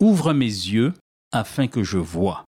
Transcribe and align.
Ouvre 0.00 0.32
mes 0.32 0.44
yeux 0.44 0.94
afin 1.32 1.66
que 1.66 1.82
je 1.82 1.98
voie. 1.98 2.44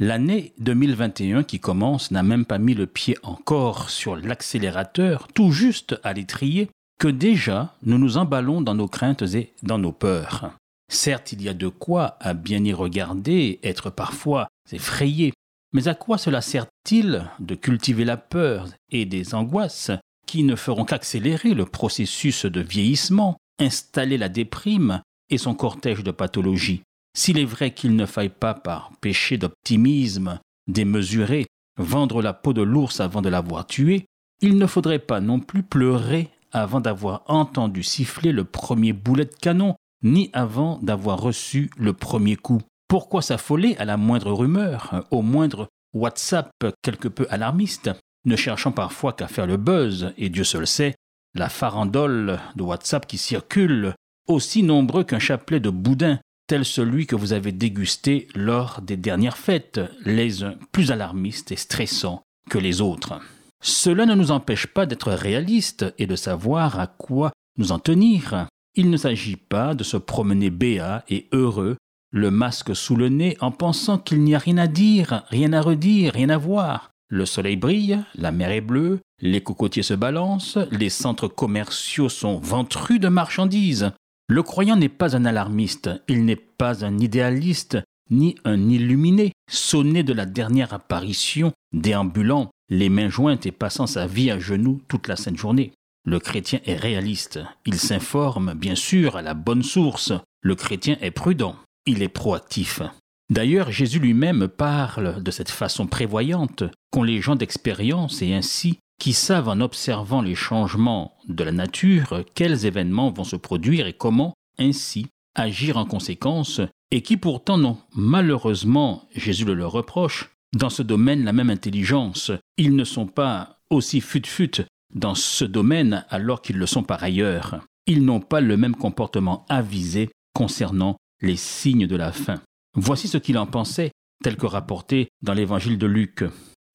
L'année 0.00 0.54
2021 0.58 1.42
qui 1.42 1.60
commence 1.60 2.10
n'a 2.10 2.22
même 2.22 2.46
pas 2.46 2.56
mis 2.56 2.72
le 2.72 2.86
pied 2.86 3.18
encore 3.22 3.90
sur 3.90 4.16
l'accélérateur, 4.16 5.28
tout 5.34 5.52
juste 5.52 6.00
à 6.02 6.14
l'étrier, 6.14 6.70
que 6.98 7.08
déjà 7.08 7.74
nous 7.82 7.98
nous 7.98 8.16
emballons 8.16 8.62
dans 8.62 8.74
nos 8.74 8.88
craintes 8.88 9.20
et 9.34 9.52
dans 9.62 9.76
nos 9.76 9.92
peurs. 9.92 10.52
Certes, 10.90 11.32
il 11.32 11.42
y 11.42 11.48
a 11.50 11.54
de 11.54 11.68
quoi 11.68 12.16
à 12.20 12.32
bien 12.32 12.64
y 12.64 12.72
regarder, 12.72 13.60
être 13.62 13.90
parfois 13.90 14.48
effrayé, 14.72 15.34
mais 15.74 15.88
à 15.88 15.94
quoi 15.94 16.16
cela 16.16 16.40
sert-il 16.40 17.30
de 17.38 17.54
cultiver 17.54 18.06
la 18.06 18.16
peur 18.16 18.68
et 18.90 19.04
des 19.04 19.34
angoisses 19.34 19.90
qui 20.26 20.42
ne 20.42 20.56
feront 20.56 20.86
qu'accélérer 20.86 21.52
le 21.52 21.66
processus 21.66 22.46
de 22.46 22.62
vieillissement, 22.62 23.36
installer 23.58 24.16
la 24.16 24.30
déprime 24.30 25.02
et 25.28 25.36
son 25.36 25.54
cortège 25.54 26.02
de 26.02 26.10
pathologies? 26.10 26.80
S'il 27.16 27.38
est 27.38 27.44
vrai 27.44 27.72
qu'il 27.72 27.94
ne 27.96 28.06
faille 28.06 28.28
pas, 28.28 28.54
par 28.54 28.90
péché 29.00 29.38
d'optimisme 29.38 30.40
démesuré, 30.66 31.46
vendre 31.78 32.22
la 32.22 32.32
peau 32.32 32.52
de 32.52 32.62
l'ours 32.62 33.00
avant 33.00 33.22
de 33.22 33.28
l'avoir 33.28 33.66
tué, 33.66 34.06
il 34.40 34.58
ne 34.58 34.66
faudrait 34.66 34.98
pas 34.98 35.20
non 35.20 35.40
plus 35.40 35.62
pleurer 35.62 36.30
avant 36.52 36.80
d'avoir 36.80 37.22
entendu 37.26 37.82
siffler 37.82 38.32
le 38.32 38.44
premier 38.44 38.92
boulet 38.92 39.24
de 39.24 39.34
canon 39.40 39.74
ni 40.02 40.30
avant 40.32 40.78
d'avoir 40.82 41.20
reçu 41.20 41.70
le 41.76 41.92
premier 41.92 42.36
coup. 42.36 42.60
Pourquoi 42.88 43.22
s'affoler 43.22 43.76
à 43.78 43.84
la 43.84 43.96
moindre 43.96 44.32
rumeur, 44.32 45.06
au 45.10 45.22
moindre 45.22 45.68
WhatsApp 45.94 46.50
quelque 46.82 47.08
peu 47.08 47.26
alarmiste, 47.30 47.90
ne 48.24 48.36
cherchant 48.36 48.72
parfois 48.72 49.12
qu'à 49.12 49.28
faire 49.28 49.46
le 49.46 49.56
buzz, 49.56 50.12
et 50.18 50.28
Dieu 50.28 50.44
seul 50.44 50.66
sait, 50.66 50.94
la 51.34 51.48
farandole 51.48 52.38
de 52.56 52.62
WhatsApp 52.62 53.06
qui 53.06 53.18
circule, 53.18 53.94
aussi 54.28 54.62
nombreux 54.62 55.04
qu'un 55.04 55.18
chapelet 55.18 55.60
de 55.60 55.70
boudin, 55.70 56.20
tel 56.46 56.64
celui 56.64 57.06
que 57.06 57.16
vous 57.16 57.32
avez 57.32 57.52
dégusté 57.52 58.28
lors 58.34 58.80
des 58.82 58.96
dernières 58.96 59.36
fêtes, 59.36 59.80
les 60.04 60.42
uns 60.42 60.54
plus 60.72 60.90
alarmistes 60.90 61.52
et 61.52 61.56
stressants 61.56 62.22
que 62.50 62.58
les 62.58 62.80
autres. 62.80 63.20
Cela 63.62 64.04
ne 64.04 64.14
nous 64.14 64.30
empêche 64.30 64.66
pas 64.66 64.84
d'être 64.84 65.10
réalistes 65.10 65.86
et 65.98 66.06
de 66.06 66.16
savoir 66.16 66.78
à 66.78 66.86
quoi 66.86 67.32
nous 67.56 67.72
en 67.72 67.78
tenir. 67.78 68.46
Il 68.74 68.90
ne 68.90 68.96
s'agit 68.96 69.36
pas 69.36 69.74
de 69.74 69.84
se 69.84 69.96
promener 69.96 70.50
béat 70.50 71.04
et 71.08 71.28
heureux, 71.32 71.76
le 72.10 72.30
masque 72.30 72.76
sous 72.76 72.94
le 72.94 73.08
nez, 73.08 73.36
en 73.40 73.50
pensant 73.50 73.98
qu'il 73.98 74.20
n'y 74.20 74.34
a 74.34 74.38
rien 74.38 74.58
à 74.58 74.66
dire, 74.66 75.24
rien 75.30 75.52
à 75.52 75.60
redire, 75.60 76.12
rien 76.12 76.28
à 76.28 76.36
voir. 76.36 76.90
Le 77.08 77.26
soleil 77.26 77.56
brille, 77.56 77.98
la 78.14 78.32
mer 78.32 78.50
est 78.50 78.60
bleue, 78.60 79.00
les 79.20 79.42
cocotiers 79.42 79.82
se 79.82 79.94
balancent, 79.94 80.58
les 80.70 80.90
centres 80.90 81.28
commerciaux 81.28 82.08
sont 82.08 82.38
ventrus 82.38 83.00
de 83.00 83.08
marchandises. 83.08 83.92
Le 84.28 84.42
croyant 84.42 84.76
n'est 84.76 84.88
pas 84.88 85.16
un 85.16 85.26
alarmiste, 85.26 85.90
il 86.08 86.24
n'est 86.24 86.36
pas 86.36 86.84
un 86.84 86.98
idéaliste, 86.98 87.78
ni 88.10 88.36
un 88.44 88.68
illuminé, 88.68 89.32
sonné 89.50 90.02
de 90.02 90.12
la 90.12 90.24
dernière 90.24 90.72
apparition, 90.72 91.52
déambulant, 91.72 92.50
les 92.70 92.88
mains 92.88 93.10
jointes 93.10 93.44
et 93.44 93.52
passant 93.52 93.86
sa 93.86 94.06
vie 94.06 94.30
à 94.30 94.38
genoux 94.38 94.80
toute 94.88 95.08
la 95.08 95.16
sainte 95.16 95.36
journée. 95.36 95.72
Le 96.06 96.18
chrétien 96.18 96.60
est 96.64 96.76
réaliste, 96.76 97.40
il 97.66 97.78
s'informe 97.78 98.54
bien 98.54 98.74
sûr 98.74 99.16
à 99.16 99.22
la 99.22 99.34
bonne 99.34 99.62
source, 99.62 100.12
le 100.42 100.54
chrétien 100.54 100.96
est 101.00 101.10
prudent, 101.10 101.56
il 101.86 102.02
est 102.02 102.08
proactif. 102.08 102.82
D'ailleurs, 103.30 103.70
Jésus 103.70 103.98
lui-même 103.98 104.48
parle 104.48 105.22
de 105.22 105.30
cette 105.30 105.50
façon 105.50 105.86
prévoyante 105.86 106.64
qu'ont 106.90 107.02
les 107.02 107.20
gens 107.20 107.36
d'expérience 107.36 108.20
et 108.20 108.34
ainsi 108.34 108.78
qui 108.98 109.12
savent 109.12 109.48
en 109.48 109.60
observant 109.60 110.22
les 110.22 110.34
changements 110.34 111.16
de 111.28 111.44
la 111.44 111.52
nature 111.52 112.22
quels 112.34 112.66
événements 112.66 113.10
vont 113.10 113.24
se 113.24 113.36
produire 113.36 113.86
et 113.86 113.92
comment 113.92 114.34
ainsi 114.58 115.06
agir 115.34 115.76
en 115.76 115.84
conséquence 115.84 116.60
et 116.90 117.02
qui 117.02 117.16
pourtant 117.16 117.58
n'ont 117.58 117.78
malheureusement, 117.94 119.08
Jésus 119.14 119.44
le 119.44 119.54
leur 119.54 119.72
reproche, 119.72 120.30
dans 120.54 120.70
ce 120.70 120.82
domaine 120.82 121.24
la 121.24 121.32
même 121.32 121.50
intelligence. 121.50 122.30
Ils 122.56 122.76
ne 122.76 122.84
sont 122.84 123.06
pas 123.06 123.58
aussi 123.70 124.00
fut-fut 124.00 124.62
dans 124.94 125.14
ce 125.14 125.44
domaine 125.44 126.04
alors 126.08 126.40
qu'ils 126.40 126.58
le 126.58 126.66
sont 126.66 126.84
par 126.84 127.02
ailleurs. 127.02 127.60
Ils 127.86 128.04
n'ont 128.04 128.20
pas 128.20 128.40
le 128.40 128.56
même 128.56 128.76
comportement 128.76 129.44
avisé 129.48 130.10
concernant 130.34 130.96
les 131.20 131.36
signes 131.36 131.86
de 131.86 131.96
la 131.96 132.12
fin. 132.12 132.40
Voici 132.74 133.08
ce 133.08 133.18
qu'il 133.18 133.38
en 133.38 133.46
pensait, 133.46 133.90
tel 134.22 134.36
que 134.36 134.46
rapporté 134.46 135.08
dans 135.22 135.34
l'évangile 135.34 135.78
de 135.78 135.86
Luc. 135.86 136.24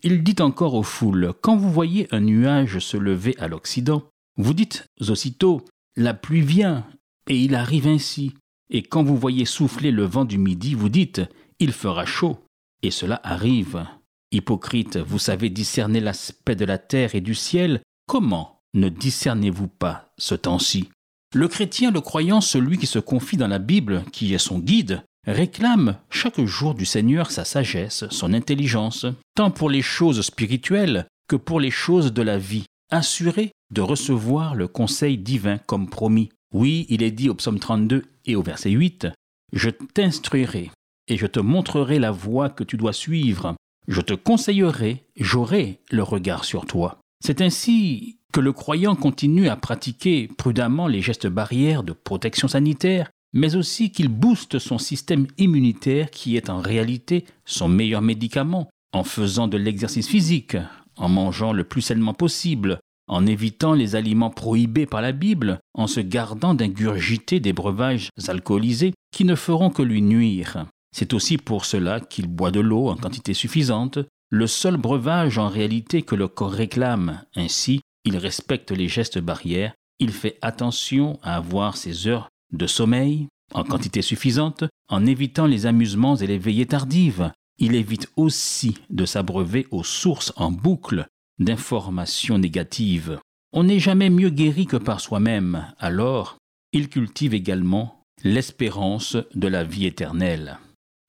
Il 0.02 0.24
dit 0.24 0.36
encore 0.40 0.76
aux 0.76 0.84
foules, 0.84 1.34
Quand 1.42 1.58
vous 1.58 1.72
voyez 1.72 2.08
un 2.12 2.22
nuage 2.22 2.80
se 2.80 2.96
lever 2.96 3.36
à 3.38 3.48
l'Occident, 3.48 4.04
vous 4.38 4.54
dites 4.54 4.86
aussitôt, 5.08 5.66
La 5.98 6.14
pluie 6.14 6.42
vient, 6.42 6.86
et 7.28 7.38
il 7.38 7.54
arrive 7.54 7.88
ainsi. 7.88 8.34
Et 8.70 8.82
quand 8.84 9.04
vous 9.04 9.18
voyez 9.18 9.46
souffler 9.46 9.92
le 9.92 10.06
vent 10.06 10.26
du 10.26 10.38
midi, 10.38 10.74
vous 10.74 10.90
dites, 10.90 11.22
Il 11.60 11.74
fera 11.74 12.06
chaud, 12.06 12.40
et 12.82 12.92
cela 12.92 13.20
arrive. 13.24 13.86
Hypocrite, 14.32 14.98
vous 14.98 15.20
savez 15.20 15.50
discerner 15.50 16.00
l'aspect 16.00 16.56
de 16.56 16.66
la 16.66 16.78
terre 16.78 17.16
et 17.16 17.22
du 17.22 17.36
ciel, 17.36 17.82
Comment 18.08 18.62
ne 18.74 18.90
discernez-vous 18.90 19.68
pas 19.68 20.14
ce 20.18 20.36
temps-ci? 20.36 20.90
Le 21.36 21.48
chrétien, 21.48 21.92
le 21.92 22.02
croyant, 22.02 22.42
celui 22.42 22.78
qui 22.78 22.88
se 22.88 23.00
confie 23.00 23.38
dans 23.38 23.48
la 23.48 23.60
Bible, 23.60 24.04
qui 24.12 24.34
est 24.34 24.40
son 24.40 24.60
guide, 24.60 25.04
réclame 25.32 25.98
chaque 26.10 26.42
jour 26.42 26.74
du 26.74 26.86
Seigneur 26.86 27.32
sa 27.32 27.46
sagesse, 27.46 28.06
son 28.10 28.34
intelligence, 28.34 29.06
tant 29.36 29.52
pour 29.52 29.70
les 29.70 29.82
choses 29.82 30.22
spirituelles 30.22 31.08
que 31.28 31.36
pour 31.36 31.60
les 31.60 31.72
choses 31.72 32.14
de 32.14 32.22
la 32.22 32.38
vie, 32.38 32.66
assuré 32.90 33.52
de 33.72 33.82
recevoir 33.82 34.56
le 34.56 34.68
conseil 34.68 35.18
divin 35.18 35.58
comme 35.60 35.90
promis. 35.90 36.30
Oui, 36.54 36.86
il 36.90 37.04
est 37.04 37.12
dit 37.12 37.30
au 37.30 37.36
psaume 37.36 37.60
32 37.60 38.04
et 38.26 38.36
au 38.36 38.42
verset 38.42 38.72
8, 38.72 39.08
Je 39.54 39.70
t'instruirai 39.70 40.72
et 41.08 41.18
je 41.18 41.28
te 41.28 41.40
montrerai 41.40 42.00
la 42.00 42.12
voie 42.12 42.50
que 42.50 42.64
tu 42.64 42.78
dois 42.78 42.94
suivre. 42.94 43.56
Je 43.88 44.02
te 44.02 44.14
conseillerai, 44.14 45.06
j'aurai 45.16 45.80
le 45.92 46.04
regard 46.04 46.46
sur 46.46 46.66
toi. 46.66 47.00
C'est 47.24 47.42
ainsi 47.42 48.20
que 48.32 48.40
le 48.40 48.54
croyant 48.54 48.96
continue 48.96 49.50
à 49.50 49.56
pratiquer 49.56 50.28
prudemment 50.38 50.88
les 50.88 51.02
gestes 51.02 51.28
barrières 51.28 51.84
de 51.84 51.94
protection 51.94 52.48
sanitaire, 52.48 53.10
mais 53.34 53.56
aussi 53.56 53.92
qu'il 53.92 54.08
booste 54.08 54.60
son 54.60 54.78
système 54.78 55.28
immunitaire 55.38 56.10
qui 56.10 56.36
est 56.36 56.50
en 56.50 56.62
réalité 56.62 57.26
son 57.46 57.68
meilleur 57.68 58.02
médicament, 58.02 58.70
en 58.92 59.04
faisant 59.04 59.48
de 59.48 59.58
l'exercice 59.58 60.08
physique, 60.08 60.58
en 60.98 61.10
mangeant 61.10 61.54
le 61.54 61.64
plus 61.64 61.82
sainement 61.82 62.14
possible, 62.14 62.80
en 63.08 63.26
évitant 63.26 63.74
les 63.74 63.96
aliments 63.96 64.30
prohibés 64.30 64.86
par 64.86 65.02
la 65.02 65.12
Bible, 65.12 65.60
en 65.74 65.88
se 65.88 66.00
gardant 66.00 66.54
d'ingurgiter 66.54 67.40
des 67.40 67.54
breuvages 67.54 68.10
alcoolisés 68.28 68.94
qui 69.12 69.26
ne 69.26 69.36
feront 69.36 69.70
que 69.70 69.82
lui 69.82 70.02
nuire. 70.02 70.66
C'est 70.96 71.14
aussi 71.14 71.38
pour 71.38 71.66
cela 71.66 72.00
qu'il 72.00 72.28
boit 72.28 72.52
de 72.52 72.60
l'eau 72.60 72.88
en 72.90 72.96
quantité 72.96 73.34
suffisante, 73.34 74.00
le 74.32 74.48
seul 74.48 74.78
breuvage 74.78 75.38
en 75.38 75.50
réalité 75.50 76.02
que 76.04 76.16
le 76.16 76.28
corps 76.28 76.52
réclame. 76.52 77.24
Ainsi, 77.36 77.82
il 78.06 78.18
respecte 78.18 78.72
les 78.72 78.88
gestes 78.88 79.20
barrières, 79.20 79.74
il 80.00 80.12
fait 80.12 80.38
attention 80.42 81.20
à 81.24 81.36
avoir 81.36 81.78
ses 81.78 82.08
heures 82.08 82.30
de 82.52 82.68
sommeil 82.68 83.28
en 83.54 83.64
quantité 83.64 84.02
suffisante, 84.02 84.64
en 84.90 85.06
évitant 85.06 85.46
les 85.46 85.66
amusements 85.66 86.16
et 86.16 86.28
les 86.28 86.38
veillées 86.38 86.68
tardives. 86.68 87.32
Il 87.58 87.76
évite 87.76 88.10
aussi 88.16 88.78
de 88.90 89.06
s'abreuver 89.06 89.68
aux 89.72 89.84
sources 89.84 90.34
en 90.38 90.52
boucle 90.52 91.08
d'informations 91.40 92.38
négatives. 92.38 93.20
On 93.52 93.64
n'est 93.64 93.80
jamais 93.80 94.10
mieux 94.10 94.30
guéri 94.30 94.66
que 94.66 94.78
par 94.78 95.02
soi-même, 95.02 95.66
alors 95.80 96.38
il 96.72 96.90
cultive 96.90 97.34
également 97.34 98.04
l'espérance 98.24 99.18
de 99.34 99.48
la 99.48 99.64
vie 99.64 99.86
éternelle. 99.86 100.60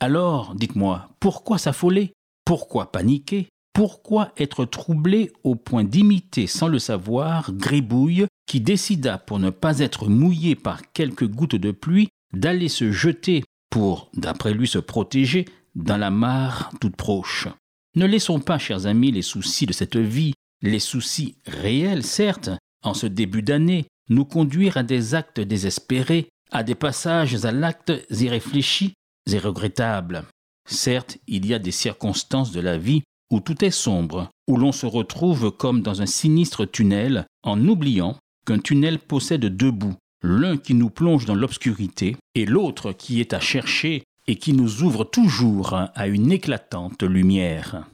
Alors, 0.01 0.55
dites-moi, 0.55 1.11
pourquoi 1.21 1.59
s'affoler? 1.59 2.13
Pourquoi 2.45 2.91
paniquer? 2.91 3.49
Pourquoi 3.75 4.33
être 4.39 4.65
troublé 4.65 5.33
au 5.45 5.55
point 5.55 5.85
d'imiter 5.85 6.47
sans 6.47 6.69
le 6.69 6.79
savoir 6.79 7.53
Gribouille 7.53 8.27
qui 8.51 8.61
décida, 8.61 9.17
pour 9.17 9.39
ne 9.39 9.51
pas 9.51 9.79
être 9.79 10.09
mouillé 10.09 10.57
par 10.57 10.91
quelques 10.91 11.29
gouttes 11.29 11.55
de 11.55 11.71
pluie, 11.71 12.09
d'aller 12.33 12.69
se 12.69 12.91
jeter 12.91 13.45
pour, 13.71 14.11
d'après 14.17 14.55
lui, 14.55 14.67
se 14.67 14.81
protéger 14.81 15.45
dans 15.77 15.97
la 15.97 16.11
mare 16.11 16.73
toute 16.81 16.97
proche 16.97 17.47
Ne 17.95 18.07
laissons 18.07 18.41
pas, 18.41 18.59
chers 18.59 18.87
amis, 18.87 19.13
les 19.13 19.23
soucis 19.23 19.67
de 19.67 19.73
cette 19.73 19.99
vie, 19.99 20.35
les 20.63 20.81
soucis 20.81 21.37
réels, 21.47 22.03
certes, 22.03 22.51
en 22.83 22.93
ce 22.93 23.07
début 23.07 23.43
d'année, 23.43 23.87
nous 24.09 24.25
conduire 24.25 24.79
à 24.79 24.83
des 24.83 25.15
actes 25.15 25.39
désespérés, 25.39 26.29
à 26.51 26.65
des 26.65 26.75
passages 26.75 27.45
à 27.45 27.53
l'acte 27.53 27.93
irréfléchis 28.11 28.95
et 29.31 29.39
regrettables. 29.39 30.25
Certes, 30.69 31.19
il 31.29 31.47
y 31.47 31.55
a 31.55 31.61
des 31.61 31.71
circonstances 31.71 32.51
de 32.51 32.61
la 32.61 32.79
vie 32.79 33.03
où 33.31 33.39
tout 33.39 33.65
est 33.65 33.71
sombre, 33.71 34.29
où 34.49 34.57
l'on 34.57 34.73
se 34.73 34.87
retrouve 34.87 35.53
comme 35.53 35.83
dans 35.83 36.03
un 36.03 36.07
sinistre 36.07 36.65
tunnel, 36.65 37.27
en 37.45 37.65
oubliant 37.69 38.19
qu'un 38.51 38.59
tunnel 38.59 38.99
possède 38.99 39.45
deux 39.45 39.71
bouts, 39.71 39.95
l'un 40.25 40.57
qui 40.57 40.75
nous 40.75 40.91
plonge 40.91 41.25
dans 41.25 41.37
l'obscurité 41.37 42.17
et 42.35 42.47
l'autre 42.47 42.91
qui 42.91 43.21
est 43.21 43.33
à 43.33 43.39
chercher 43.39 44.03
et 44.27 44.35
qui 44.35 44.55
nous 44.55 44.83
ouvre 44.83 45.05
toujours 45.05 45.75
à 45.75 46.09
une 46.09 46.33
éclatante 46.33 47.05
lumière. 47.05 47.87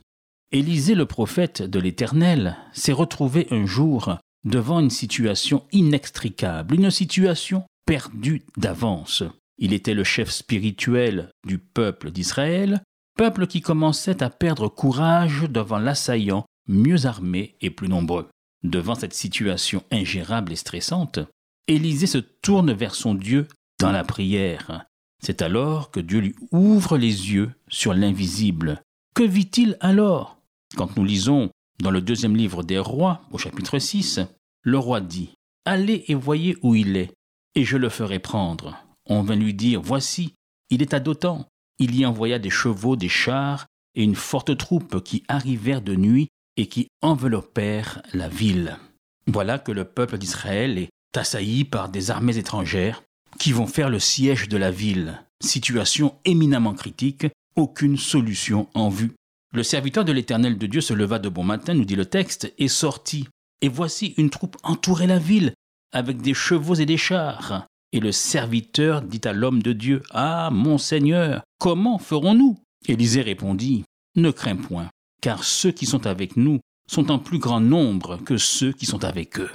Élisée 0.53 0.95
le 0.95 1.05
prophète 1.05 1.61
de 1.61 1.79
l'Éternel 1.79 2.57
s'est 2.73 2.95
retrouvé 2.95 3.47
un 3.51 3.67
jour 3.67 4.17
devant 4.45 4.81
une 4.81 4.89
situation 4.89 5.65
inextricable, 5.73 6.77
une 6.77 6.91
situation 6.91 7.65
perdue 7.85 8.43
d'avance. 8.57 9.25
Il 9.59 9.75
était 9.75 9.93
le 9.93 10.05
chef 10.05 10.31
spirituel 10.31 11.29
du 11.47 11.59
peuple 11.59 12.11
d'Israël, 12.11 12.83
peuple 13.19 13.47
qui 13.47 13.61
commençait 13.61 14.23
à 14.23 14.31
perdre 14.31 14.69
courage 14.69 15.43
devant 15.51 15.79
l'assaillant 15.79 16.47
mieux 16.67 17.05
armé 17.05 17.57
et 17.61 17.69
plus 17.69 17.89
nombreux. 17.89 18.31
Devant 18.67 18.97
cette 18.97 19.15
situation 19.15 19.85
ingérable 19.93 20.53
et 20.53 20.57
stressante, 20.57 21.21
Élisée 21.69 22.09
se 22.09 22.19
tourne 22.19 22.73
vers 22.73 22.97
son 22.97 23.15
Dieu 23.15 23.47
dans 23.79 23.93
la 23.93 24.03
prière. 24.03 24.87
C'est 25.23 25.41
alors 25.41 25.93
que 25.93 26.01
Dieu 26.01 26.19
lui 26.19 26.35
ouvre 26.51 26.99
les 26.99 27.33
yeux 27.33 27.53
sur 27.69 27.95
l'invisible. 27.95 28.83
Que 29.15 29.23
vit-il 29.23 29.77
alors? 29.79 30.39
Quand 30.77 30.97
nous 30.97 31.05
lisons 31.05 31.51
dans 31.81 31.93
le 31.93 32.01
deuxième 32.01 32.37
livre 32.37 32.65
des 32.65 32.81
rois, 32.81 33.23
au 33.31 33.39
chapitre 33.39 33.79
6, 33.79 34.21
le 34.63 34.79
roi 34.79 35.01
dit 35.01 35.31
Allez 35.65 36.05
et 36.09 36.15
voyez 36.15 36.57
où 36.63 36.75
il 36.75 36.97
est, 36.97 37.13
et 37.55 37.65
je 37.65 37.77
le 37.77 37.89
ferai 37.89 38.19
prendre. 38.19 38.77
On 39.07 39.23
vint 39.23 39.37
lui 39.37 39.55
dire 39.55 39.81
Voici, 39.81 40.35
il 40.71 40.83
est 40.83 40.93
à 40.93 40.99
Dotan. 40.99 41.47
Il 41.79 41.95
y 41.95 42.05
envoya 42.05 42.41
des 42.41 42.51
chevaux, 42.51 42.97
des 42.97 43.09
chars 43.09 43.67
et 43.95 44.03
une 44.03 44.17
forte 44.17 44.57
troupe 44.57 45.05
qui 45.05 45.23
arrivèrent 45.29 45.83
de 45.83 45.95
nuit 45.95 46.29
et 46.57 46.67
qui 46.67 46.89
enveloppèrent 47.03 48.03
la 48.13 48.29
ville. 48.29 48.79
Voilà 49.27 49.59
que 49.59 49.73
le 49.73 49.85
peuple 49.85 50.19
d'Israël 50.19 50.79
est 50.79 50.91
assailli 51.17 51.65
par 51.65 51.89
des 51.89 52.11
armées 52.11 52.39
étrangères 52.39 53.03
qui 53.39 53.53
vont 53.53 53.67
faire 53.67 53.91
le 53.91 53.99
siège 53.99 54.49
de 54.49 54.57
la 54.57 54.71
ville. 54.71 55.23
Situation 55.43 56.15
éminemment 56.25 56.75
critique, 56.75 57.27
aucune 57.57 57.99
solution 57.99 58.69
en 58.75 58.89
vue. 58.89 59.13
Le 59.53 59.63
serviteur 59.63 60.05
de 60.05 60.13
l'Éternel 60.13 60.59
de 60.59 60.67
Dieu 60.67 60.81
se 60.81 60.95
leva 60.95 61.19
de 61.19 61.29
bon 61.29 61.45
matin, 61.45 61.75
nous 61.75 61.85
dit 61.85 61.97
le 61.97 62.07
texte, 62.07 62.53
et 62.59 62.69
sortit. 62.69 63.29
Et 63.63 63.69
voici 63.69 64.15
une 64.19 64.31
troupe 64.31 64.57
entourait 64.63 65.07
la 65.07 65.19
ville, 65.19 65.55
avec 65.93 66.21
des 66.21 66.35
chevaux 66.35 66.75
et 66.75 66.87
des 66.87 66.97
chars. 66.97 67.67
Et 67.93 68.01
le 68.01 68.13
serviteur 68.13 69.03
dit 69.03 69.21
à 69.25 69.33
l'homme 69.33 69.63
de 69.63 69.73
Dieu, 69.73 70.03
Ah, 70.11 70.51
mon 70.53 70.79
Seigneur, 70.79 71.43
comment 71.59 71.99
ferons-nous? 71.99 72.59
Élisée 72.87 73.23
répondit, 73.23 73.85
Ne 74.17 74.31
crains 74.31 74.57
point, 74.57 74.91
car 75.21 75.45
ceux 75.45 75.73
qui 75.73 75.87
sont 75.87 76.07
avec 76.07 76.37
nous 76.37 76.61
sont 76.91 77.11
en 77.11 77.19
plus 77.19 77.39
grand 77.39 77.61
nombre 77.61 78.19
que 78.19 78.37
ceux 78.37 78.73
qui 78.73 78.87
sont 78.87 79.05
avec 79.05 79.41
eux. 79.41 79.51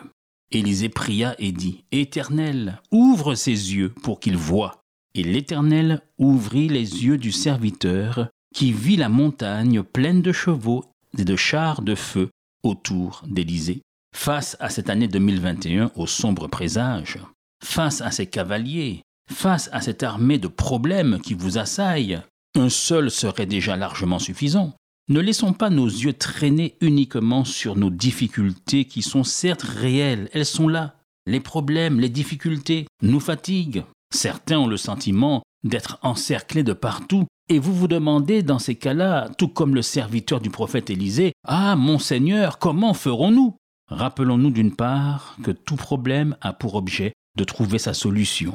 Élisée 0.52 0.90
pria 0.90 1.36
et 1.40 1.52
dit, 1.52 1.86
Éternel, 1.92 2.82
ouvre 2.92 3.36
ses 3.36 3.52
yeux 3.52 3.90
pour 3.90 4.20
qu'il 4.20 4.36
voie. 4.36 4.82
Et 5.16 5.24
l'Éternel 5.24 6.02
ouvrit 6.18 6.68
les 6.68 7.06
yeux 7.06 7.18
du 7.18 7.32
serviteur, 7.32 8.28
qui 8.54 8.74
vit 8.74 8.98
la 8.98 9.10
montagne 9.10 9.82
pleine 9.82 10.22
de 10.22 10.34
chevaux 10.34 10.84
et 11.18 11.24
de 11.24 11.36
chars 11.36 11.82
de 11.82 11.96
feu 11.96 12.30
autour 12.64 13.24
d'Élysée. 13.28 13.82
Face 14.14 14.58
à 14.60 14.70
cette 14.70 14.90
année 14.90 15.08
2021 15.08 15.92
au 15.96 16.06
sombre 16.06 16.48
présage, 16.48 17.18
face 17.64 18.02
à 18.02 18.12
ces 18.12 18.28
cavaliers, 18.28 19.04
face 19.32 19.70
à 19.72 19.80
cette 19.80 20.04
armée 20.04 20.38
de 20.38 20.50
problèmes 20.50 21.20
qui 21.22 21.34
vous 21.34 21.58
assaillent, 21.58 22.22
un 22.56 22.68
seul 22.68 23.10
serait 23.10 23.46
déjà 23.46 23.78
largement 23.78 24.20
suffisant. 24.20 24.76
Ne 25.10 25.20
laissons 25.20 25.54
pas 25.54 25.70
nos 25.70 25.88
yeux 25.88 26.14
traîner 26.14 26.78
uniquement 26.80 27.44
sur 27.44 27.76
nos 27.76 27.90
difficultés 27.90 28.86
qui 28.86 29.02
sont 29.02 29.24
certes 29.24 29.64
réelles, 29.64 30.30
elles 30.34 30.46
sont 30.46 30.68
là. 30.68 30.96
Les 31.26 31.40
problèmes, 31.40 32.00
les 32.00 32.10
difficultés 32.10 32.88
nous 33.02 33.20
fatiguent. 33.20 33.84
Certains 34.14 34.60
ont 34.60 34.68
le 34.68 34.78
sentiment 34.78 35.42
d'être 35.64 36.00
encerclés 36.02 36.64
de 36.64 36.74
partout, 36.74 37.26
et 37.50 37.60
vous 37.60 37.74
vous 37.74 37.88
demandez 37.88 38.44
dans 38.44 38.60
ces 38.60 38.76
cas-là, 38.76 39.30
tout 39.38 39.48
comme 39.48 39.76
le 39.76 39.82
serviteur 39.82 40.40
du 40.40 40.50
prophète 40.50 40.90
Élisée, 40.90 41.34
Ah, 41.46 41.76
mon 41.76 42.00
Seigneur, 42.00 42.60
comment 42.60 42.94
ferons-nous? 42.94 43.56
Rappelons-nous 43.90 44.52
d'une 44.52 44.76
part 44.76 45.36
que 45.44 45.52
tout 45.52 45.76
problème 45.76 46.38
a 46.42 46.54
pour 46.54 46.76
objet 46.76 47.14
de 47.38 47.44
trouver 47.44 47.78
sa 47.78 47.94
solution, 47.94 48.54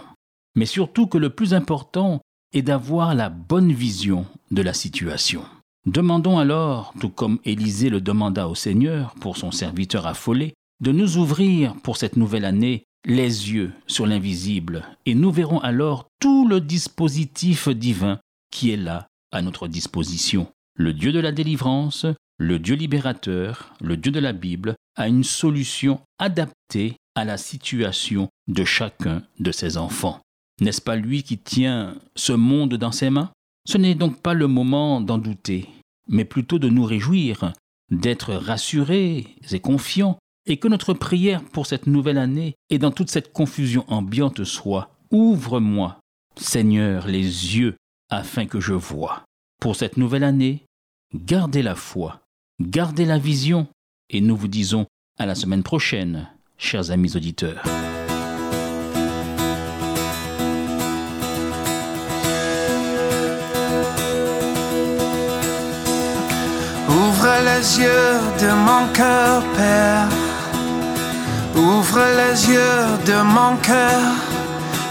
mais 0.54 0.66
surtout 0.66 1.06
que 1.06 1.18
le 1.18 1.30
plus 1.30 1.52
important 1.52 2.20
est 2.54 2.62
d'avoir 2.62 3.14
la 3.14 3.28
bonne 3.28 3.72
vision 3.72 4.26
de 4.50 4.62
la 4.62 4.72
situation. 4.72 5.42
Demandons 5.86 6.38
alors, 6.38 6.92
tout 7.00 7.10
comme 7.10 7.38
Élisée 7.44 7.90
le 7.90 8.00
demanda 8.00 8.48
au 8.48 8.56
Seigneur 8.56 9.14
pour 9.20 9.36
son 9.36 9.52
serviteur 9.52 10.08
affolé, 10.08 10.54
de 10.80 10.90
nous 10.90 11.16
ouvrir 11.16 11.76
pour 11.76 11.96
cette 11.96 12.16
nouvelle 12.16 12.44
année 12.44 12.82
les 13.04 13.52
yeux 13.52 13.72
sur 13.86 14.04
l'invisible, 14.04 14.84
et 15.06 15.14
nous 15.14 15.30
verrons 15.30 15.60
alors 15.60 16.08
tout 16.18 16.48
le 16.48 16.60
dispositif 16.60 17.68
divin 17.68 18.18
qui 18.50 18.72
est 18.72 18.76
là 18.76 19.06
à 19.30 19.42
notre 19.42 19.68
disposition. 19.68 20.48
Le 20.74 20.92
Dieu 20.92 21.12
de 21.12 21.20
la 21.20 21.30
délivrance, 21.30 22.04
le 22.36 22.58
Dieu 22.58 22.74
libérateur, 22.74 23.72
le 23.80 23.96
Dieu 23.96 24.10
de 24.10 24.18
la 24.18 24.32
Bible, 24.32 24.74
a 24.96 25.06
une 25.06 25.24
solution 25.24 26.00
adaptée 26.18 26.96
à 27.14 27.24
la 27.24 27.38
situation 27.38 28.28
de 28.48 28.64
chacun 28.64 29.22
de 29.38 29.52
ses 29.52 29.76
enfants. 29.76 30.20
N'est-ce 30.60 30.82
pas 30.82 30.96
lui 30.96 31.22
qui 31.22 31.38
tient 31.38 31.94
ce 32.16 32.32
monde 32.32 32.74
dans 32.74 32.92
ses 32.92 33.10
mains? 33.10 33.30
Ce 33.68 33.78
n'est 33.78 33.94
donc 33.94 34.20
pas 34.20 34.34
le 34.34 34.48
moment 34.48 35.00
d'en 35.00 35.18
douter 35.18 35.68
mais 36.08 36.24
plutôt 36.24 36.58
de 36.58 36.68
nous 36.68 36.84
réjouir, 36.84 37.52
d'être 37.90 38.34
rassurés 38.34 39.26
et 39.50 39.60
confiants, 39.60 40.18
et 40.46 40.58
que 40.58 40.68
notre 40.68 40.94
prière 40.94 41.42
pour 41.42 41.66
cette 41.66 41.86
nouvelle 41.86 42.18
année 42.18 42.54
et 42.70 42.78
dans 42.78 42.92
toute 42.92 43.10
cette 43.10 43.32
confusion 43.32 43.84
ambiante 43.88 44.44
soit 44.44 44.90
Ouvre-moi, 45.10 46.00
Seigneur, 46.36 47.06
les 47.06 47.56
yeux, 47.56 47.76
afin 48.10 48.46
que 48.46 48.60
je 48.60 48.72
voie. 48.72 49.24
Pour 49.60 49.76
cette 49.76 49.96
nouvelle 49.96 50.24
année, 50.24 50.64
gardez 51.14 51.62
la 51.62 51.74
foi, 51.74 52.20
gardez 52.60 53.04
la 53.04 53.18
vision, 53.18 53.68
et 54.10 54.20
nous 54.20 54.36
vous 54.36 54.48
disons 54.48 54.86
à 55.18 55.26
la 55.26 55.34
semaine 55.34 55.62
prochaine, 55.62 56.28
chers 56.58 56.90
amis 56.90 57.16
auditeurs. 57.16 57.62
Les 67.44 67.78
yeux 67.78 68.20
de 68.40 68.50
mon 68.52 68.86
cœur, 68.92 69.42
Père. 69.56 70.08
Ouvre 71.56 72.02
les 72.20 72.50
yeux 72.50 72.86
de 73.06 73.22
mon 73.22 73.56
cœur. 73.62 74.12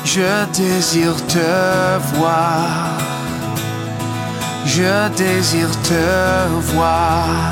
Je 0.04 0.46
désire 0.54 1.16
te 1.28 1.50
voir. 2.14 2.98
Je 4.66 5.10
désire 5.16 5.72
te 5.84 6.06
voir. 6.74 7.52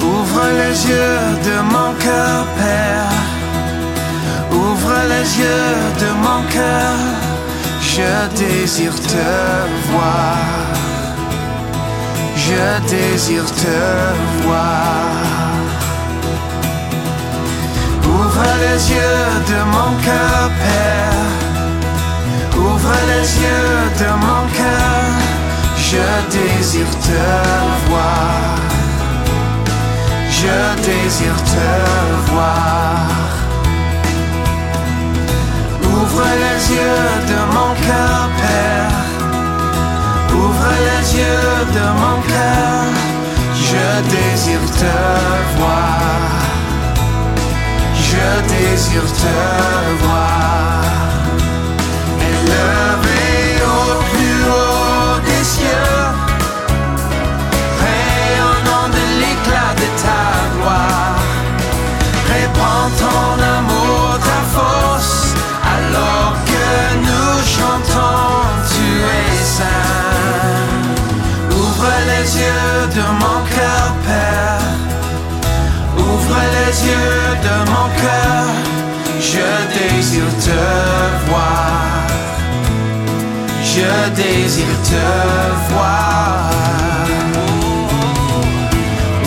Ouvre 0.00 0.44
les 0.60 0.76
yeux 0.90 1.22
de 1.48 1.56
mon 1.74 1.92
cœur, 2.04 2.44
Père. 2.58 3.14
Ouvre 4.52 4.94
les 5.08 5.28
yeux 5.42 5.76
de 6.02 6.10
mon 6.24 6.40
cœur. 6.52 6.96
Je 7.80 8.36
désire 8.36 8.94
te 8.94 9.90
voir 9.90 10.93
je 12.46 12.66
désire 12.94 13.50
te 13.62 13.78
voir. 14.42 15.14
Ouvre 18.14 18.46
les 18.64 18.80
yeux 18.96 19.30
de 19.50 19.58
mon 19.74 19.90
cœur, 20.06 20.42
Père. 20.62 21.32
Ouvre 22.66 22.96
les 23.10 23.26
yeux 23.44 23.80
de 24.02 24.10
mon 24.26 24.42
cœur. 24.58 25.06
Je 25.88 26.06
désire 26.36 26.94
te 27.08 27.24
voir. 27.88 28.58
Je 30.38 30.56
désire 30.88 31.40
te 31.52 31.70
voir. 32.30 32.73
Désire 44.44 44.70
te 44.72 45.56
voir. 45.56 46.42
Je 47.94 48.42
désire 48.52 49.02
te 49.02 50.04
voir. 50.04 50.23
De 77.44 77.56
mon 77.72 77.88
cœur, 78.02 78.46
je 79.20 79.48
désire 79.76 80.32
te 80.46 80.62
voir. 81.26 82.06
Je 83.72 83.92
désire 84.22 84.76
te 84.90 85.06
voir. 85.68 86.50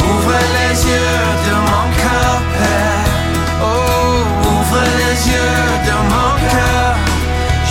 Ouvre 0.09 0.39
les 0.57 0.75
yeux 0.91 1.25
de 1.47 1.55
mon 1.69 1.85
cœur, 2.01 2.33
Père. 2.57 3.13
Oh, 3.61 4.17
ouvre 4.53 4.83
les 5.01 5.17
yeux 5.31 5.65
de 5.87 5.95
mon 6.13 6.31
cœur. 6.51 6.93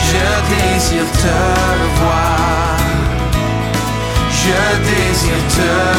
Je 0.09 0.27
désire 0.55 1.11
te 1.23 1.39
voir. 1.99 2.77
Je 4.43 4.61
désire 4.91 5.45
te 5.57 5.71
voir. 5.73 5.96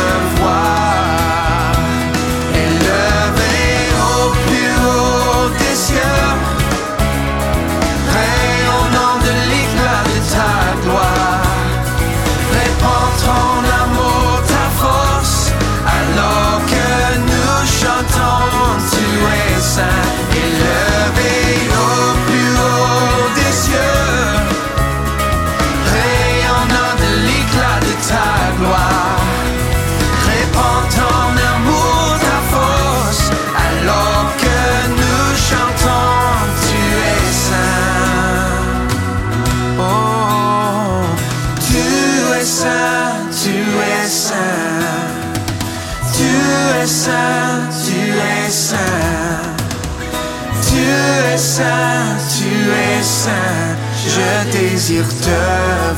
Saint, 51.58 52.18
tu 52.36 52.52
es 52.88 53.04
saint. 53.04 53.76
Je 54.14 54.32
désire 54.52 55.12
te 55.26 55.42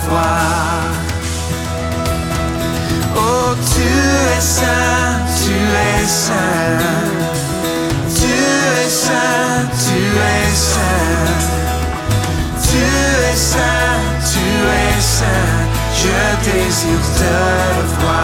voir. 0.07 0.83
Oh, 3.15 3.51
tu 3.71 3.91
es 4.35 4.41
saint, 4.57 5.19
tu 5.39 5.55
es 5.91 6.07
saint. 6.25 6.79
Tu 8.19 8.35
es 8.79 8.89
saint, 9.05 9.65
tu 9.83 9.99
es 10.37 10.55
saint. 10.73 11.39
Tu 12.67 12.83
es 13.31 13.39
saint, 13.53 14.03
tu 14.31 14.45
es 14.85 15.01
saint, 15.17 15.59
je 16.01 16.19
désire 16.45 17.05
te 17.19 17.35
voir. 17.99 18.18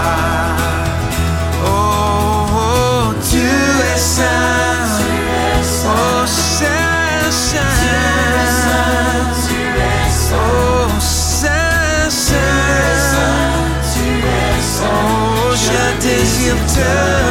Désire 16.75 17.24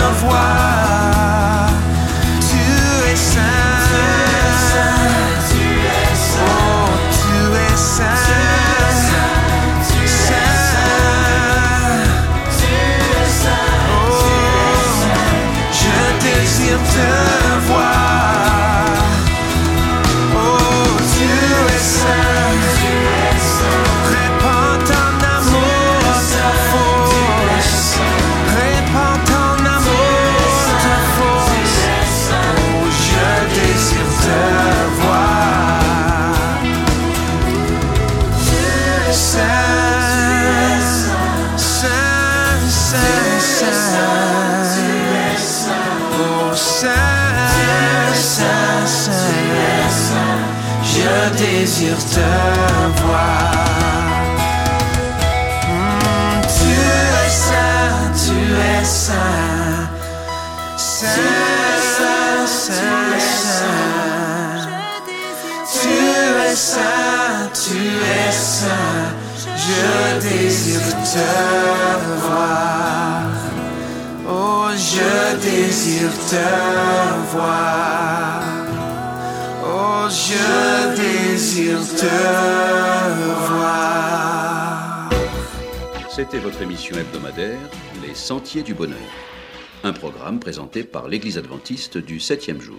Désire 51.84 51.98
te 51.98 53.02
voir. 53.02 53.52
Hmm, 55.68 56.40
tu 56.56 56.72
es 57.20 57.32
saint, 57.44 58.08
tu 58.24 58.38
es 58.56 58.84
saint. 58.84 59.90
Saint, 60.78 61.10
Saint, 61.96 62.46
Saint. 62.46 62.78
Tu 65.74 65.94
es 66.48 66.56
saint, 66.56 67.50
tu 67.52 67.80
es 68.16 68.32
saint, 68.32 69.10
je 69.64 70.20
désire 70.26 70.88
te 71.12 71.30
voir. 72.26 73.24
Oh, 74.26 74.68
je 74.74 75.36
désire 75.36 76.16
te 76.30 77.36
voir. 77.36 78.53
Oh, 79.76 80.06
je 80.08 80.94
désire 80.94 81.80
te. 81.80 82.54
C'était 86.14 86.38
votre 86.38 86.62
émission 86.62 86.96
hebdomadaire 86.96 87.58
Les 88.00 88.14
Sentiers 88.14 88.62
du 88.62 88.72
Bonheur. 88.72 88.96
Un 89.82 89.92
programme 89.92 90.38
présenté 90.38 90.84
par 90.84 91.08
l'Église 91.08 91.38
adventiste 91.38 91.98
du 91.98 92.20
septième 92.20 92.60
jour. 92.60 92.78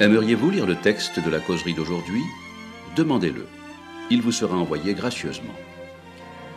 Aimeriez-vous 0.00 0.48
lire 0.48 0.66
le 0.66 0.76
texte 0.76 1.20
de 1.20 1.28
la 1.28 1.40
causerie 1.40 1.74
d'aujourd'hui? 1.74 2.22
Demandez-le. 2.96 3.46
Il 4.10 4.22
vous 4.22 4.32
sera 4.32 4.56
envoyé 4.56 4.94
gracieusement. 4.94 5.54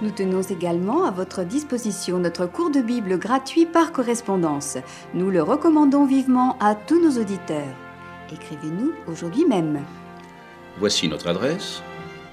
Nous 0.01 0.11
tenons 0.11 0.41
également 0.41 1.05
à 1.05 1.11
votre 1.11 1.45
disposition 1.45 2.19
notre 2.19 2.45
cours 2.45 2.69
de 2.69 2.81
Bible 2.81 3.17
gratuit 3.17 3.65
par 3.65 3.93
correspondance. 3.93 4.77
Nous 5.13 5.29
le 5.29 5.41
recommandons 5.41 6.05
vivement 6.05 6.57
à 6.59 6.75
tous 6.75 7.01
nos 7.01 7.21
auditeurs. 7.21 7.73
Écrivez-nous 8.33 8.91
aujourd'hui 9.07 9.45
même. 9.45 9.79
Voici 10.79 11.07
notre 11.07 11.29
adresse. 11.29 11.81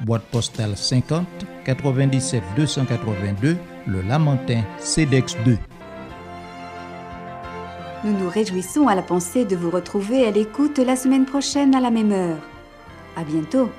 boîte 0.01 0.25
postale 0.25 0.77
50 0.77 1.25
97 1.65 2.43
282, 2.57 3.57
le 3.87 4.03
Lamentin, 4.03 4.63
CEDEX 4.81 5.37
2. 5.45 5.57
Nous 8.05 8.19
nous 8.19 8.29
réjouissons 8.29 8.89
à 8.89 8.97
la 8.97 9.03
pensée 9.03 9.45
de 9.45 9.55
vous 9.55 9.71
retrouver 9.71 10.27
à 10.27 10.33
l'écoute 10.33 10.79
la 10.79 10.97
semaine 10.97 11.27
prochaine 11.27 11.77
à 11.77 11.81
la 11.81 11.93
même 11.93 12.11
heure. 12.11 12.39
À 13.17 13.23
bientôt. 13.23 13.71